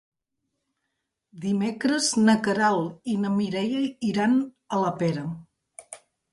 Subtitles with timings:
[1.43, 4.37] Dimecres na Queralt i na Mireia iran
[4.81, 5.31] a la Pera.